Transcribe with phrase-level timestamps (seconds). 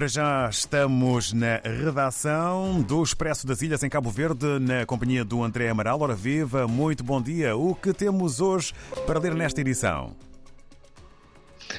[0.00, 5.44] Para já estamos na redação do Expresso das Ilhas em Cabo Verde, na companhia do
[5.44, 6.00] André Amaral.
[6.00, 7.54] Ora viva, muito bom dia.
[7.54, 8.72] O que temos hoje
[9.06, 10.16] para ler nesta edição?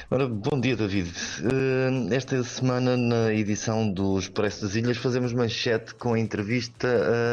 [0.08, 1.12] Ora, bom dia, David.
[1.42, 6.86] Eh, esta semana, na edição do Expresso das Ilhas, fazemos manchete com a entrevista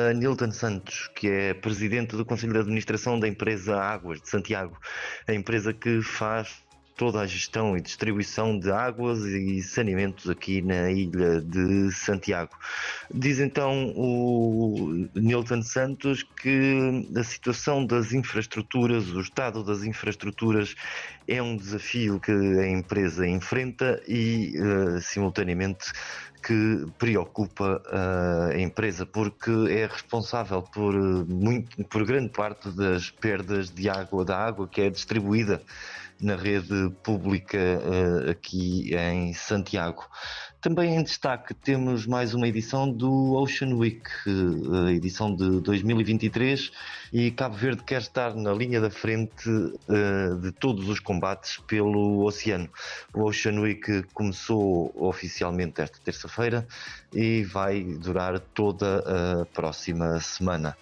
[0.10, 4.76] a Nilton Santos, que é presidente do Conselho de Administração da empresa Águas de Santiago,
[5.28, 6.68] a empresa que faz
[7.00, 12.52] toda a gestão e distribuição de águas e saneamentos aqui na ilha de Santiago.
[13.10, 20.76] Diz então o Nilton Santos que a situação das infraestruturas, o estado das infraestruturas
[21.26, 25.94] é um desafio que a empresa enfrenta e, uh, simultaneamente,
[26.46, 27.82] que preocupa
[28.52, 34.38] a empresa porque é responsável por, muito, por grande parte das perdas de água, da
[34.38, 35.62] água que é distribuída
[36.22, 40.06] na rede pública uh, aqui em Santiago.
[40.62, 44.04] Também em destaque temos mais uma edição do Ocean Week,
[44.88, 46.72] a edição de 2023,
[47.14, 52.26] e Cabo Verde quer estar na linha da frente uh, de todos os combates pelo
[52.26, 52.70] oceano.
[53.14, 56.68] O Ocean Week começou oficialmente esta terça-feira
[57.14, 60.76] e vai durar toda a próxima semana.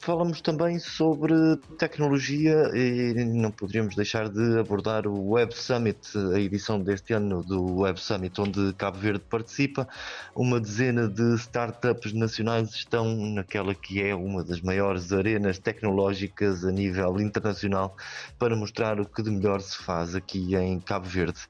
[0.00, 1.32] Falamos também sobre
[1.78, 5.98] tecnologia e não poderíamos deixar de abordar o Web Summit,
[6.34, 9.88] a edição deste ano do Web Summit, onde Cabo Verde participa.
[10.34, 16.70] Uma dezena de startups nacionais estão naquela que é uma das maiores arenas tecnológicas a
[16.70, 17.96] nível internacional
[18.38, 21.40] para mostrar o que de melhor se faz aqui em Cabo Verde.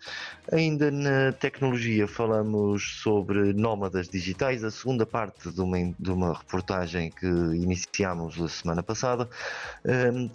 [0.52, 7.10] Ainda na tecnologia falamos sobre nómadas digitais, a segunda parte de uma, de uma reportagem
[7.10, 7.26] que
[7.64, 9.28] iniciámos a semana passada.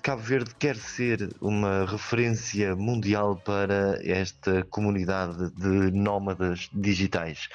[0.04, 7.48] Cabo Verde quer ser uma referência mundial para esta comunidade de nómadas digitais.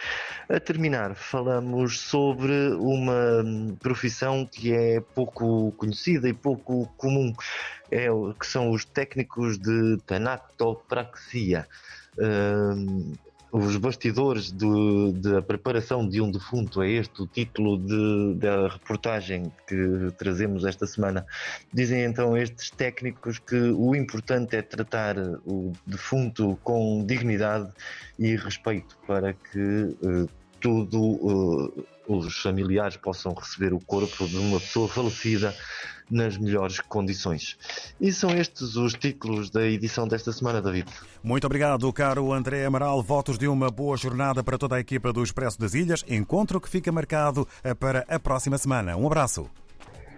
[0.48, 3.44] A terminar, falamos sobre uma
[3.80, 7.32] profissão que é pouco conhecida e pouco comum,
[7.90, 8.06] é,
[8.38, 11.66] que são os técnicos de tanatopraxia
[13.56, 20.10] os bastidores da preparação de um defunto, é este o título de, da reportagem que
[20.18, 21.24] trazemos esta semana.
[21.72, 25.16] Dizem então estes técnicos que o importante é tratar
[25.46, 27.70] o defunto com dignidade
[28.18, 29.60] e respeito para que
[30.02, 30.28] uh,
[30.64, 30.98] tudo.
[30.98, 35.54] Uh, os familiares possam receber o corpo de uma pessoa falecida
[36.10, 37.56] nas melhores condições.
[37.98, 40.90] E são estes os títulos da edição desta semana, David.
[41.22, 43.02] Muito obrigado, caro André Amaral.
[43.02, 46.04] Votos de uma boa jornada para toda a equipa do Expresso das Ilhas.
[46.06, 47.48] Encontro que fica marcado
[47.78, 48.96] para a próxima semana.
[48.96, 49.48] Um abraço.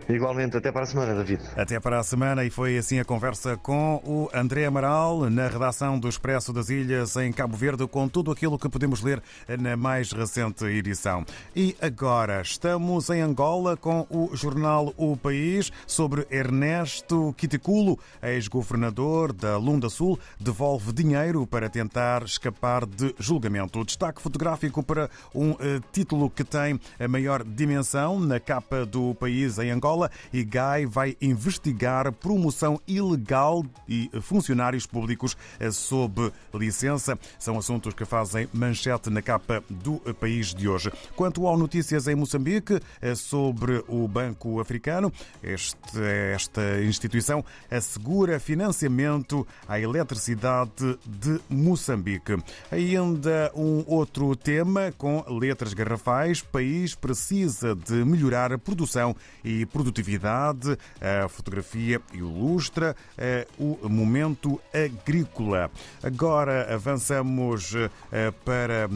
[0.09, 1.43] Igualmente, até para a semana, David.
[1.57, 5.99] Até para a semana, e foi assim a conversa com o André Amaral, na redação
[5.99, 9.21] do Expresso das Ilhas, em Cabo Verde, com tudo aquilo que podemos ler
[9.59, 11.25] na mais recente edição.
[11.57, 19.57] E agora estamos em Angola com o jornal O País sobre Ernesto Quiticulo, ex-governador da
[19.57, 23.85] Lunda Sul, devolve dinheiro para tentar escapar de julgamento.
[23.85, 25.59] Destaque fotográfico para um uh,
[25.91, 29.96] título que tem a maior dimensão na capa do país em Angola
[30.33, 35.37] e GAI vai investigar promoção ilegal e funcionários públicos
[35.73, 37.19] sob licença.
[37.39, 40.93] São assuntos que fazem manchete na capa do país de hoje.
[41.15, 42.81] Quanto ao notícias em Moçambique
[43.17, 45.13] sobre o Banco Africano,
[45.43, 46.01] este,
[46.33, 52.37] esta instituição assegura financiamento à eletricidade de Moçambique.
[52.71, 56.41] Ainda um outro tema com letras garrafais.
[56.41, 59.15] País precisa de melhorar a produção
[59.45, 60.77] e produção produtividade.
[61.01, 65.71] A fotografia ilustra eh, o momento agrícola.
[66.03, 68.89] Agora avançamos eh, para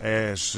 [0.00, 0.56] eh, as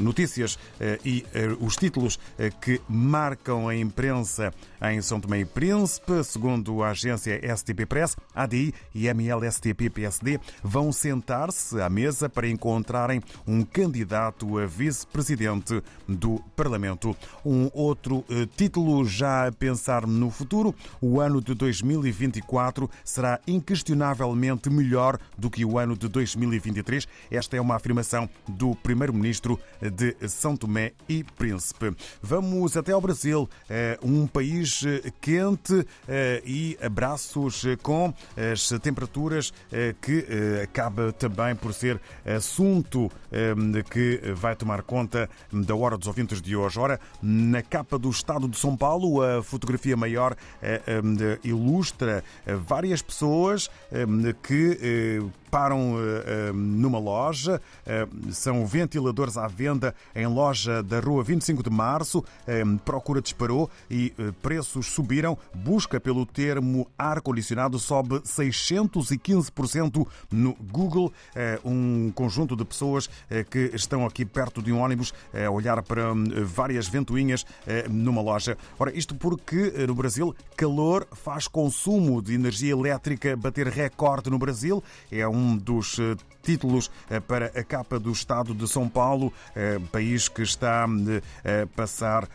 [0.00, 0.58] notícias
[1.04, 1.24] e
[1.60, 2.18] os títulos
[2.60, 4.52] que marcam a imprensa
[4.82, 6.24] em São Tomé e Príncipe.
[6.24, 13.62] Segundo a agência STP Press, ADI e MLSTP-PSD vão sentar-se à mesa para encontrarem um
[13.64, 17.16] candidato a vice-presidente do Parlamento.
[17.44, 18.24] Um outro
[18.56, 25.50] título título já a pensar no futuro, o ano de 2024 será inquestionavelmente melhor do
[25.50, 27.08] que o ano de 2023.
[27.32, 31.92] Esta é uma afirmação do primeiro-ministro de São Tomé e Príncipe.
[32.22, 38.14] Vamos até ao Brasil, eh, um país eh, quente eh, e abraços com
[38.52, 39.52] as temperaturas
[40.00, 40.26] que
[40.62, 43.10] acaba também por ser assunto
[43.90, 46.78] que vai tomar conta da Hora dos Ouvintes de hoje.
[46.78, 49.22] Ora, na capa do Estado de são Paulo.
[49.22, 53.70] A fotografia maior eh, eh, ilustra eh, várias pessoas
[54.42, 55.20] que
[55.50, 55.96] param
[56.54, 57.60] numa loja.
[58.30, 62.24] São ventiladores à venda em loja da rua 25 de março.
[62.84, 65.36] Procura disparou e preços subiram.
[65.54, 71.12] Busca pelo termo ar-condicionado sobe 615% no Google.
[71.64, 73.08] Um conjunto de pessoas
[73.50, 77.44] que estão aqui perto de um ônibus a olhar para hum, várias ventoinhas
[77.88, 78.56] numa loja.
[78.78, 84.82] Ora, isto porque no Brasil calor faz consumo de energia elétrica bater recorde no Brasil.
[85.10, 89.78] É um dos eh, títulos eh, para a capa do Estado de São Paulo, eh,
[89.92, 92.28] país que está a passar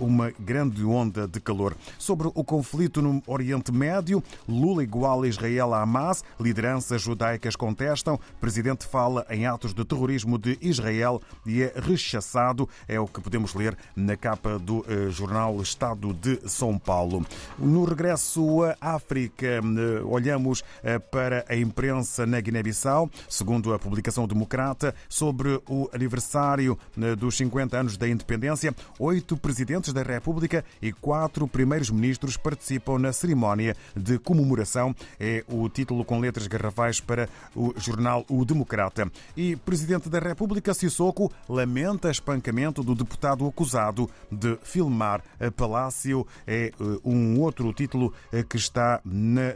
[0.00, 1.76] uma grande onda de calor.
[1.98, 8.18] Sobre o conflito no Oriente Médio, Lula igual a Israel a Hamas, lideranças judaicas contestam,
[8.40, 13.54] presidente fala em atos de terrorismo de Israel e é rechaçado, é o que podemos
[13.54, 17.24] ler na capa do jornal Estado de São Paulo.
[17.58, 19.60] No regresso à África,
[20.04, 20.62] olhamos
[21.10, 27.78] para a imprensa na Guiné-Bissau, segundo a publicação democrata, sobre o aniversário eh, dos 50
[27.78, 28.74] anos da independência.
[28.98, 34.94] Oito presidentes da República e quatro primeiros ministros participam na cerimónia de comemoração.
[35.18, 39.10] É o título com letras garrafais para o jornal O Democrata.
[39.34, 46.26] E presidente da República, Sissoko, lamenta espancamento do deputado acusado de filmar a Palácio.
[46.46, 46.72] É eh,
[47.02, 49.54] um outro título eh, que está na,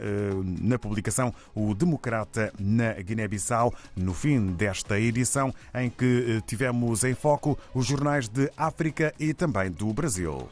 [0.61, 7.13] na publicação O Democrata na Guiné-Bissau, no fim desta edição, em que eh, tivemos em
[7.13, 10.47] foco os jornais de África e também do Brasil.